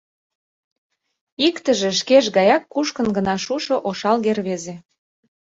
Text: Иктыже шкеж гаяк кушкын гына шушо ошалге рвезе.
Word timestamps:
Иктыже 1.47 1.89
шкеж 1.99 2.25
гаяк 2.37 2.63
кушкын 2.73 3.07
гына 3.17 3.35
шушо 3.45 3.75
ошалге 3.89 4.31
рвезе. 4.37 4.75